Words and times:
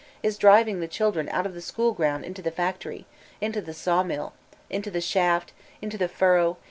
400 0.23 0.31
VOLTAIRINE 0.33 0.33
DE 0.33 0.33
ClEYSB 0.33 0.35
b 0.35 0.39
driving 0.41 0.79
the 0.79 0.87
children 0.87 1.29
out 1.29 1.45
of 1.45 1.53
the 1.53 1.59
schoolground 1.61 2.23
into 2.25 2.41
the 2.41 2.49
factory, 2.49 3.05
into 3.39 3.61
the 3.61 3.71
saw 3.71 4.01
mill, 4.01 4.33
into 4.67 4.89
the 4.89 4.99
shaft, 4.99 5.53
into 5.79 5.95
the 5.95 6.07
furrow. 6.07 6.57